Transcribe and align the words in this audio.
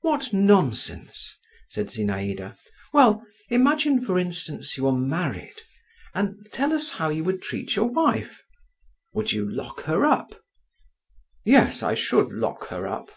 "What 0.00 0.32
nonsense!" 0.32 1.38
said 1.68 1.86
Zinaïda. 1.86 2.56
"Well, 2.92 3.24
imagine, 3.48 4.04
for 4.04 4.18
instance, 4.18 4.76
you 4.76 4.88
are 4.88 4.92
married, 4.98 5.54
and 6.12 6.44
tell 6.50 6.72
us 6.72 6.90
how 6.90 7.10
you 7.10 7.22
would 7.22 7.42
treat 7.42 7.76
your 7.76 7.86
wife. 7.88 8.42
Would 9.14 9.30
you 9.30 9.48
lock 9.48 9.82
her 9.84 10.04
up?" 10.04 10.40
"Yes, 11.44 11.84
I 11.84 11.94
should 11.94 12.32
lock 12.32 12.66
her 12.70 12.88
up." 12.88 13.10